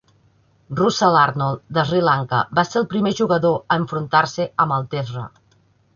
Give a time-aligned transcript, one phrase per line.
[0.79, 5.29] Russel Arnold de Sri Lanka va ser el primer jugador a enfrontar-se amb la teesra.